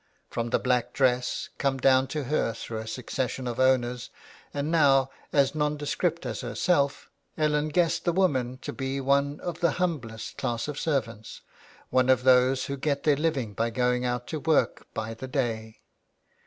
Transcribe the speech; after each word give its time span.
From 0.31 0.49
the 0.49 0.57
black 0.57 0.93
dress, 0.93 1.49
come 1.59 1.77
down 1.77 2.07
to 2.07 2.23
her 2.23 2.53
through 2.53 2.79
a 2.79 2.87
succession 2.87 3.45
of 3.45 3.59
owners 3.59 4.09
and 4.51 4.71
now 4.71 5.11
as 5.31 5.53
nondescript 5.53 6.25
as 6.25 6.41
herself, 6.41 7.07
Ellen 7.37 7.69
guessed 7.69 8.05
the 8.05 8.11
woman 8.11 8.57
to 8.63 8.73
be 8.73 8.99
one 8.99 9.39
of 9.41 9.59
the 9.59 9.73
humblest 9.73 10.39
class 10.39 10.67
of 10.67 10.79
servants, 10.79 11.41
one 11.91 12.09
of 12.09 12.23
those 12.23 12.65
who 12.65 12.77
get 12.77 13.03
their 13.03 13.15
living 13.15 13.53
by 13.53 13.69
going 13.69 14.03
out 14.03 14.25
to 14.29 14.39
work 14.39 14.87
by 14.95 15.13
the 15.13 15.27
day. 15.27 15.81